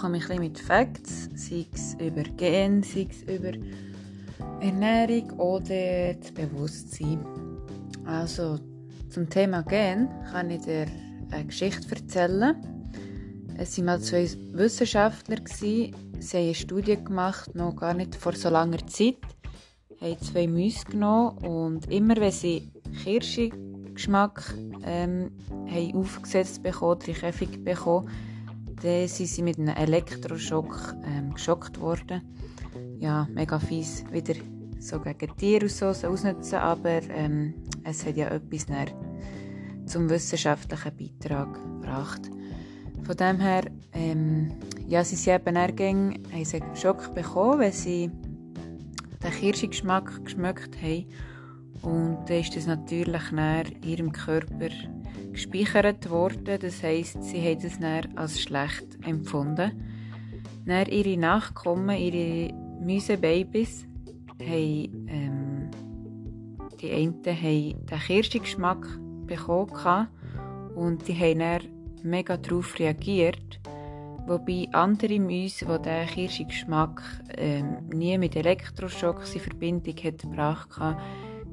[0.00, 3.52] komme ich ein mit Facts, sei es über Gen, sei es über
[4.62, 7.22] Ernährung oder das Bewusstsein.
[8.06, 8.58] Also
[9.10, 10.86] zum Thema Gen kann ich dir
[11.30, 12.56] eine Geschichte erzählen.
[13.58, 18.48] Es waren mal zwei Wissenschaftler, sie haben eine Studie gemacht, noch gar nicht vor so
[18.48, 19.18] langer Zeit,
[20.00, 22.72] haben zwei Mäuse genommen und immer wenn sie
[23.04, 25.30] Kirschgeschmack ähm,
[25.94, 28.08] aufgesetzt bekommen, die Käfig bekommen,
[28.82, 32.22] dann sind sie mit einem Elektroschock ähm, geschockt worden.
[32.98, 34.34] Ja, mega fies, wieder
[34.78, 38.66] so gegen Tiere so ausnutzen, aber ähm, es hat ja etwas
[39.86, 42.30] zum wissenschaftlichen Beitrag gebracht.
[43.04, 43.62] Von dem her,
[43.92, 44.52] ähm,
[44.86, 48.10] ja, sie sind eben ergäng, haben sie einen Schock bekommen, weil sie
[49.22, 51.06] den Kirschgeschmack geschmeckt haben.
[51.82, 54.68] Und dann ist das natürlich in ihrem Körper
[55.32, 56.58] gespeichert worden.
[56.60, 59.72] Das heisst, sie haben es dann als schlecht empfunden.
[60.66, 63.86] Dann ihre Nachkommen, ihre Mäusebabys,
[64.40, 65.70] haben, ähm,
[66.80, 68.86] die einen haben den Kirschgeschmack
[69.26, 70.08] bekommen
[70.74, 71.60] und die haben dann
[72.02, 73.60] mega darauf reagiert.
[74.26, 77.02] Wobei andere Mäuse, die diesen Kirschgeschmack
[77.36, 80.80] ähm, nie mit Elektroschocks in Verbindung gebracht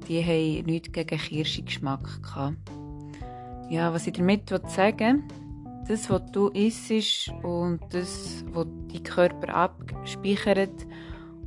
[0.08, 2.58] die haben nichts gegen Kirschgeschmack gehabt.
[3.70, 9.54] Ja, was ich damit sagen will, das, was du isst und das, was dein Körper
[9.54, 10.86] abspeichert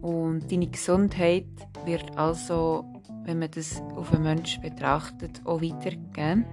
[0.03, 1.47] und deine Gesundheit
[1.87, 2.85] wird also,
[3.25, 6.45] wenn man das auf einen Menschen betrachtet, auch weitergehen.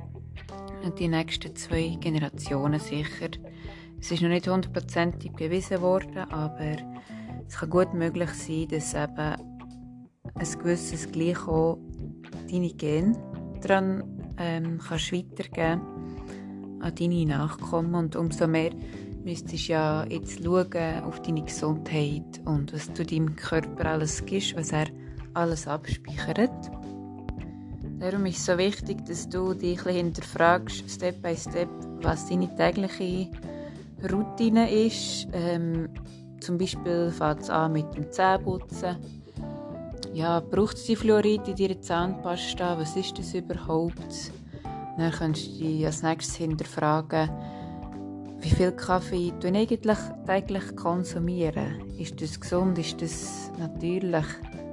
[0.84, 3.30] Und die nächsten zwei Generationen sicher.
[4.00, 6.78] Es ist noch nicht hundertprozentig bewiesen worden, aber
[7.48, 9.36] es kann gut möglich sein, dass eben
[10.36, 11.80] ein gewisses Gleich auch
[12.50, 13.14] deine Gene
[13.62, 15.82] daran ähm, kannst weitergeben
[16.80, 18.72] an deine Nachkommen und umso mehr
[19.24, 24.56] müsstest du ja jetzt schauen auf deine Gesundheit und was du deinem Körper alles gibst,
[24.56, 24.88] was er
[25.34, 26.72] alles abspeichert.
[28.00, 31.70] Darum ist es so wichtig, dass du dich ein hinterfragst, Step by Step,
[32.02, 33.30] was deine tägliche
[34.12, 35.28] Routine ist.
[35.34, 35.90] Ähm,
[36.40, 38.98] zum Beispiel fängt es an mit dem Zähneputzen
[40.18, 42.80] ja, braucht es die Fluorid in deiner Zahnpasta?
[42.80, 44.32] Was ist das überhaupt?
[44.98, 47.30] Dann kannst du dich als nächstes hinterfragen,
[48.40, 51.84] wie viel Kaffee du eigentlich täglich konsumieren.
[52.00, 52.80] Ist das gesund?
[52.80, 54.26] Ist das natürlich?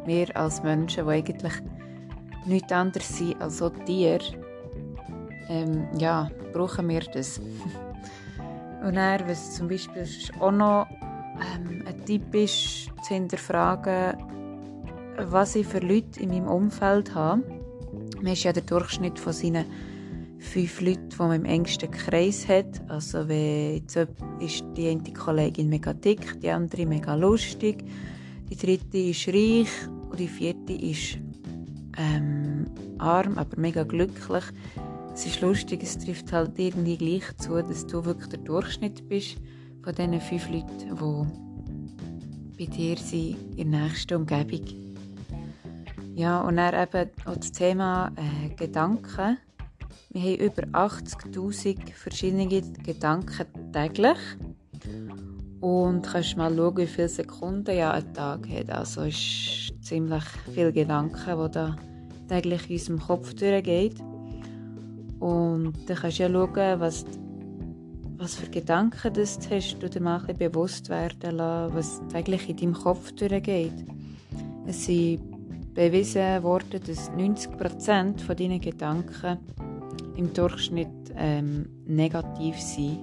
[0.06, 1.52] Wir als Menschen, die eigentlich
[2.46, 4.24] nichts anderes sind als auch Tiere,
[5.50, 7.38] ähm, ja, brauchen wir das.
[8.82, 10.06] Und dann, was zum Beispiel
[10.40, 10.86] auch noch
[11.54, 14.16] ähm, ein Tipp ist, zu hinterfragen,
[15.16, 17.42] was ich für Leute in meinem Umfeld habe.
[18.22, 19.64] Man ist ja der Durchschnitt von seinen
[20.38, 22.82] fünf Leuten, die man im engsten Kreis hat.
[22.88, 23.96] Also wenn jetzt
[24.40, 27.84] ist die eine Kollegin mega dick, die andere mega lustig,
[28.50, 31.18] die dritte ist reich und die vierte ist
[31.96, 32.66] ähm,
[32.98, 34.44] arm, aber mega glücklich.
[35.14, 39.36] Es ist lustig, es trifft halt irgendwie gleich zu, dass du wirklich der Durchschnitt bist
[39.82, 40.96] von diesen fünf Leuten,
[42.58, 44.83] die bei dir sind in der nächsten Umgebung.
[46.14, 49.36] Ja, und dann eben auch das Thema äh, Gedanken.
[50.10, 54.18] Wir haben über 80.000 verschiedene Gedanken täglich.
[55.60, 58.70] Und kannst mal schauen, wie viele Sekunden ja ein Tag hat.
[58.70, 60.22] Also ist ziemlich
[60.52, 61.76] viele Gedanken, die da
[62.28, 63.94] täglich in unserem Kopf durchgehen.
[65.18, 67.04] Und dann kannst du ja schauen, was,
[68.18, 72.02] was für Gedanken das du hast, du dir mal ein bisschen bewusst werden lassen, was
[72.12, 73.84] täglich in deinem Kopf durchgeht.
[74.66, 75.33] Es sind
[75.74, 79.38] bewiesen worden, dass 90% von deinen Gedanken
[80.16, 82.98] im Durchschnitt ähm, negativ sind.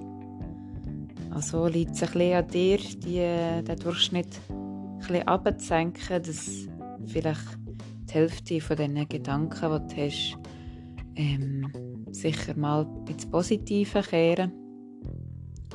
[1.30, 4.40] Also liegt es ein bisschen an dir, die, den Durchschnitt
[5.08, 6.68] ein abzusenken, dass
[7.06, 7.58] vielleicht
[8.08, 10.38] die Hälfte von diesen Gedanken, die du hast,
[11.16, 11.72] ähm,
[12.10, 14.52] sicher mal ins Positive kehren.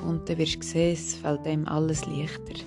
[0.05, 2.63] Und dann wirst du sehen, es fällt einem alles leichter.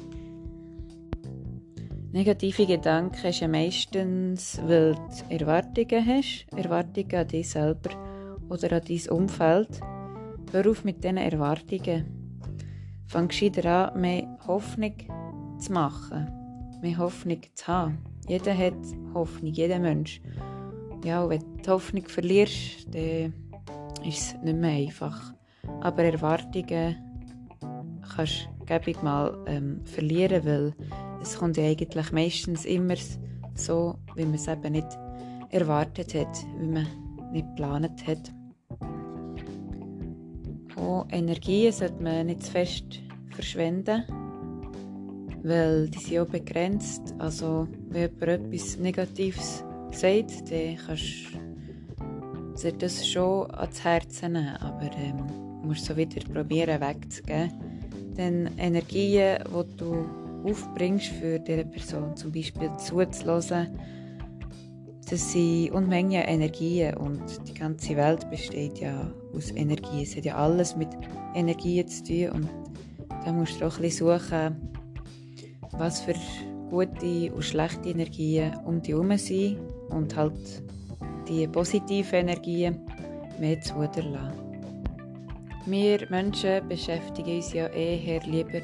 [2.12, 7.90] Negative Gedanken hast ja meistens, weil du Erwartungen hast, Erwartungen an dich selber
[8.48, 9.80] oder an dein Umfeld.
[10.50, 12.06] Hör auf mit diesen Erwartungen.
[13.06, 14.94] Fang gescheiter an, mehr Hoffnung
[15.60, 16.26] zu machen,
[16.82, 17.98] mehr Hoffnung zu haben.
[18.26, 18.74] Jeder hat
[19.14, 20.20] Hoffnung, jeder Mensch.
[21.04, 23.32] Ja, und wenn du die Hoffnung verlierst, dann
[24.04, 25.32] ist es nicht mehr einfach.
[25.80, 26.96] Aber Erwartungen
[28.16, 30.74] kannst du mal ähm, verlieren, weil
[31.22, 32.94] es kommt ja eigentlich meistens immer
[33.54, 34.98] so, wie man es eben nicht
[35.50, 36.86] erwartet hat, wie man
[37.32, 38.32] nicht geplant hat.
[40.76, 44.04] Auch Energie sollte man nicht zu fest verschwenden.
[45.42, 47.14] weil die sind auch begrenzt.
[47.18, 51.04] Also wenn jemand etwas Negatives sagt, dann kannst
[52.62, 55.24] du das schon ans Herz nehmen, aber ähm,
[55.62, 57.52] musst so wieder probieren wegzugeben.
[58.16, 60.04] Denn Energien, die du
[60.44, 63.78] aufbringst für diese Person, zum Beispiel zuzulassen,
[65.10, 70.04] das sind Unmengen Energien und die ganze Welt besteht ja aus Energie.
[70.04, 70.88] Es hat ja alles mit
[71.34, 72.48] Energien zu tun und
[73.24, 74.70] da musst du auch ein bisschen suchen,
[75.72, 76.14] was für
[76.70, 79.58] gute und schlechte Energien um dich herum sind
[79.88, 80.62] und halt
[81.28, 82.78] die positiven Energien
[83.40, 84.50] mehr zu lassen.
[85.66, 88.60] Wir Menschen beschäftigen uns ja eher lieber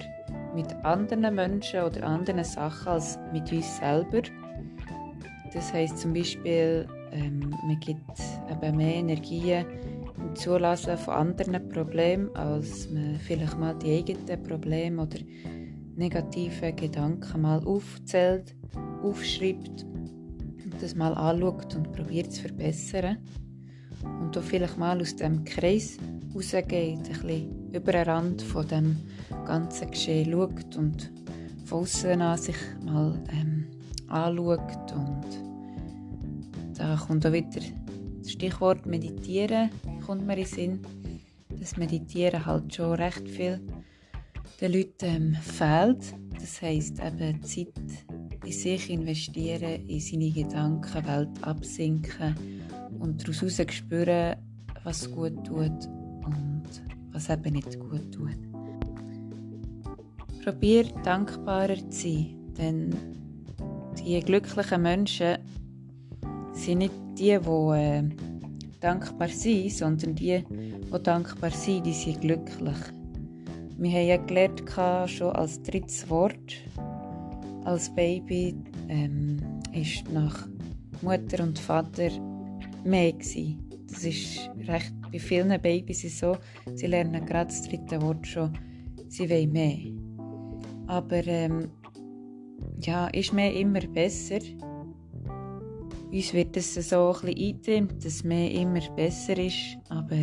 [0.57, 4.23] mit anderen Menschen oder anderen Sachen als mit uns selber.
[5.53, 8.01] Das heißt zum Beispiel, ähm, man gibt
[8.51, 9.53] eben mehr Energie
[10.17, 15.19] im Zulassen von anderen Problemen, als man vielleicht mal die eigenen Probleme oder
[15.95, 18.55] negative Gedanken mal aufzählt,
[19.03, 23.19] aufschreibt und das mal anschaut und probiert zu verbessern.
[24.03, 25.99] Und da vielleicht mal aus dem Kreis
[26.37, 28.97] rausgeht, ein bisschen über den Rand von dem
[29.47, 31.11] ganzen Geschehen schaut und
[31.65, 33.67] von außen an sich mal ähm,
[34.09, 35.25] anschaut und
[36.77, 37.61] da kommt auch wieder
[38.23, 39.71] das Stichwort Meditieren
[40.07, 40.81] kommt mir in Sinn.
[41.49, 43.61] Das Meditieren halt schon recht viel
[44.61, 46.15] den Leuten ähm, fehlt.
[46.39, 47.73] Das heisst eben Zeit
[48.45, 52.37] in sich investieren, in seine Gedankenwelt absinken
[53.01, 54.37] und daraus spüren,
[54.85, 55.89] was gut tut
[57.17, 58.37] was eben nicht gut tut.
[60.45, 62.95] Probier dankbarer zu sein, denn
[63.99, 65.39] die glücklichen Menschen
[66.53, 68.03] sind nicht die, die äh,
[68.81, 72.77] dankbar sind, sondern die, die dankbar sind, die sind glücklich.
[73.79, 74.63] Wir haben ja gelernt,
[75.11, 76.55] schon als drittes Wort,
[77.65, 78.55] als Baby,
[78.89, 79.39] ähm,
[79.73, 80.47] ist nach
[81.01, 82.11] Mutter und Vater
[82.85, 83.59] mehr gewesen.
[83.89, 86.37] Das ist recht bei vielen Babys ist so,
[86.75, 88.53] sie lernen gerade das dritte Wort schon,
[89.09, 89.79] sie wollen mehr.
[90.87, 91.71] Aber ähm,
[92.81, 94.39] ja, ist mehr immer besser.
[96.13, 100.17] Uns wird es so ein bisschen eingetrimmt, dass mehr immer besser ist, aber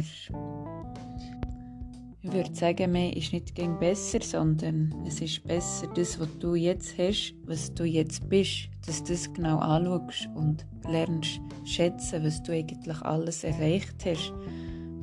[2.26, 6.56] ich würde sagen, mehr ist nicht gegen besser, sondern es ist besser, das, was du
[6.56, 12.42] jetzt hast, was du jetzt bist, dass du das genau anschaust und lernst schätzen, was
[12.42, 14.34] du eigentlich alles erreicht hast,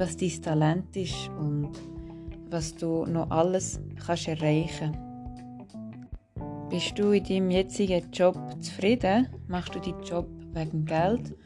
[0.00, 1.72] was dein Talent ist und
[2.50, 4.96] was du noch alles kannst erreichen
[6.70, 9.28] Bist du in deinem jetzigen Job zufrieden?
[9.46, 11.36] Machst du deinen Job wegen Geld?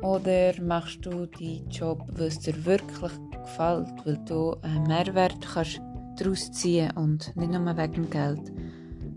[0.00, 5.82] Oder machst du deinen Job, weil es dir wirklich gefällt, weil du einen Mehrwert kannst
[6.16, 8.50] daraus ziehen und nicht nur wegen Geld?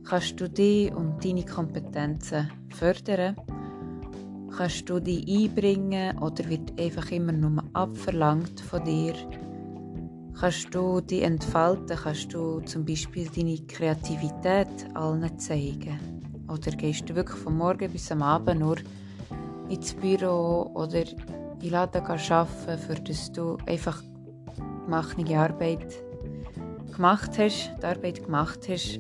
[0.04, 3.38] Kannst du dich und deine Kompetenzen fördern?
[4.58, 9.14] Kannst du dich einbringen oder wird einfach immer nur abverlangt von dir?
[10.40, 11.96] Kannst du dich entfalten?
[11.96, 16.00] Kannst du zum Beispiel deine Kreativität allen zeigen?
[16.52, 18.78] Oder gehst du wirklich von morgen bis am Abend nur
[19.70, 24.02] ins Büro oder in den Laden arbeiten, für dass du einfach
[25.20, 25.86] die Arbeit
[26.96, 29.00] gemacht hast, die Arbeit gemacht hast.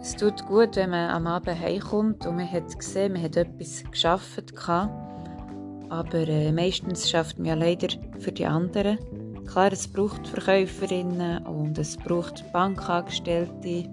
[0.00, 3.82] Es tut gut, wenn man am Abend heimkommt und man hat gesehen, man hat etwas
[3.90, 4.54] geschafft.
[4.68, 7.88] Aber äh, meistens schafft man ja leider
[8.18, 8.98] für die anderen.
[9.46, 13.88] Klar, es braucht Verkäuferinnen und es braucht Bankangestellte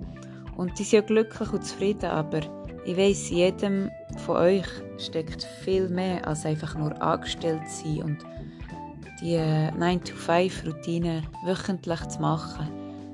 [0.57, 2.41] und die sind ja glücklich und zufrieden, aber
[2.85, 3.89] ich weiß, jedem
[4.25, 8.17] von euch steckt viel mehr als einfach nur angestellt sein und
[9.21, 12.67] die 9-to-5-Routine wöchentlich zu machen.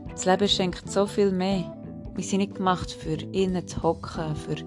[0.10, 1.81] Das Leben schenkt so viel mehr.
[2.16, 4.58] Wir sind nicht gemacht für innen zu hocken, für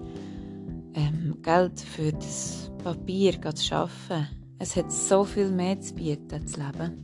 [0.95, 4.27] ähm, Geld, für das Papier zu arbeiten.
[4.57, 7.03] Es hat so viel mehr zu bieten, das Leben.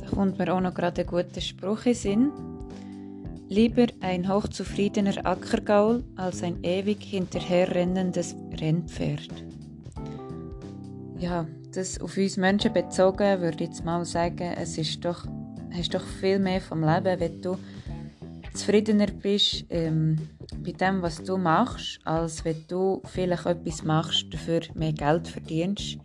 [0.00, 2.32] Da kommt mir auch noch gerade ein guter Spruch in Sinn.
[3.48, 9.28] Lieber ein hochzufriedener Ackergaul als ein ewig hinterherrennendes Rennpferd.
[11.18, 15.24] Ja, das auf uns Menschen bezogen, würde ich jetzt mal sagen, es ist doch,
[15.72, 17.56] hast doch viel mehr vom Leben, wenn du
[18.56, 20.16] zufriedener bist ähm,
[20.64, 25.98] bei dem, was du machst, als wenn du vielleicht etwas machst, dafür mehr Geld verdienst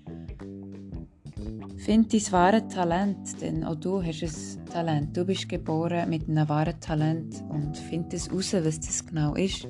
[1.81, 5.17] Find dein wahre Talent, denn auch du hast ein Talent.
[5.17, 9.67] Du bist geboren mit einem wahren Talent und find es raus, was das genau ist.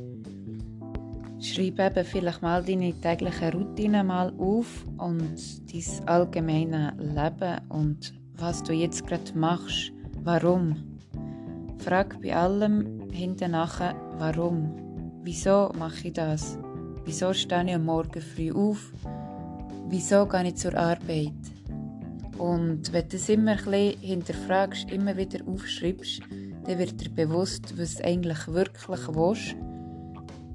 [1.40, 5.38] Schreib eben vielleicht mal deine tägliche Routine mal auf und
[5.74, 9.94] dein allgemeine Leben und was du jetzt gerade machst.
[10.22, 10.91] Warum?
[11.82, 15.20] Frag bei allem, hinten nachher, warum?
[15.24, 16.60] Wieso mache ich das?
[17.06, 18.94] Wieso stehe ich am Morgen früh auf?
[19.90, 21.34] Wieso gehe ich zur Arbeit?
[22.38, 26.22] Und wenn du das immer ein hinterfragst, immer wieder aufschreibst,
[26.66, 29.56] dann wird dir bewusst, was du eigentlich wirklich willst,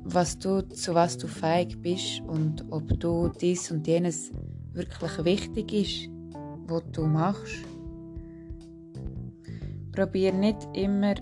[0.05, 4.31] was du, zu was du fähig bist und ob du dies und jenes
[4.73, 6.09] wirklich wichtig ist,
[6.69, 7.65] was du machst.
[9.97, 11.15] Probier nicht immer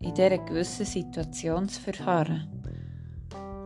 [0.00, 2.46] in dieser gewissen Situation zu verharren.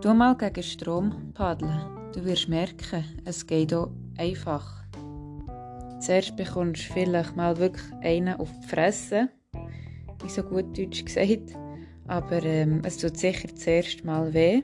[0.01, 2.13] Du mal gegen Strom paddeln.
[2.15, 4.85] Du wirst merken, es geht auch einfach.
[5.99, 9.29] Zuerst bekommst du vielleicht mal wirklich einen auf die Fresse,
[10.23, 11.57] wie so gut Deutsch gesagt.
[12.07, 14.63] Aber ähm, es tut sicher zuerst mal weh,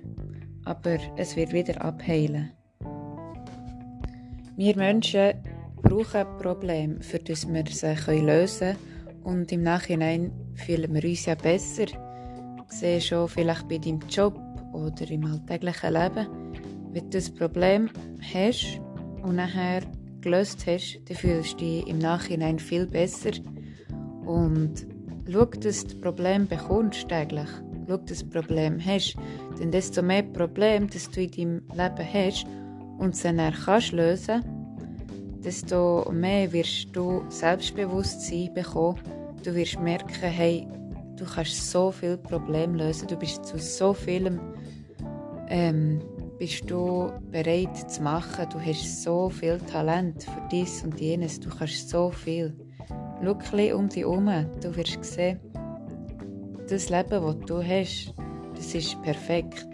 [0.64, 2.52] aber es wird wieder abheilen.
[4.56, 5.32] Wir Menschen
[5.82, 8.91] brauchen Probleme, für das wir sie lösen können
[9.24, 11.84] und im Nachhinein fühlen wir uns ja besser.
[11.84, 14.38] Ich sehe schon vielleicht bei deinem Job
[14.72, 16.26] oder im alltäglichen Leben,
[16.92, 17.90] wenn du ein Problem
[18.34, 18.80] hast
[19.22, 19.82] und nachher
[20.20, 23.32] gelöst hast, dann fühlst du dich im Nachhinein viel besser.
[24.26, 24.86] Und
[25.30, 27.48] schau, dass du das Problem bekommst täglich.
[27.88, 29.16] Schau, dass du das Problem hast.
[29.58, 32.46] Denn desto mehr Probleme, das du in deinem Leben hast
[32.98, 34.61] und sie dann kannst lösen,
[35.44, 39.00] desto mehr wirst du Selbstbewusstsein bekommen.
[39.44, 40.66] Du wirst merken, hey,
[41.16, 43.08] du kannst so viele Probleme lösen.
[43.08, 44.40] Du bist zu so vielem
[45.48, 46.00] ähm,
[46.38, 48.46] bist du bereit zu machen.
[48.50, 51.38] Du hast so viel Talent für dies und jenes.
[51.38, 52.56] Du kannst so viel.
[53.22, 54.28] Schau ein um dich herum.
[54.60, 55.38] Du wirst sehen,
[56.68, 58.14] das Leben, das du hast,
[58.56, 59.66] das ist perfekt.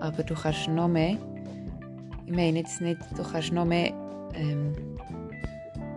[0.00, 1.18] Aber du kannst noch mehr.
[2.26, 3.92] Ich meine jetzt nicht, du kannst noch mehr.
[4.34, 4.74] Ähm,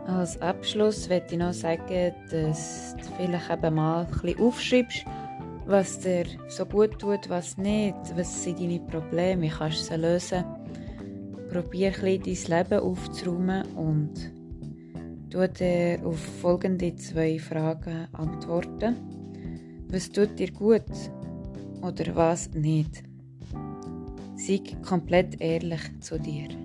[0.08, 5.06] als Abschluss möchte ich noch sagen, dass du vielleicht eben mal ein bisschen aufschreibst,
[5.66, 10.02] was dir so gut tut, was nicht, was sind deine Probleme, wie kannst du sie
[10.02, 10.44] lösen.
[11.50, 14.32] Probier ein dein Leben aufzuräumen und
[15.30, 18.96] du dir auf folgende zwei Fragen antworten.
[19.90, 20.84] Was tut dir gut
[21.82, 23.04] oder was nicht?
[24.36, 26.61] Sei komplett ehrlich zu dir.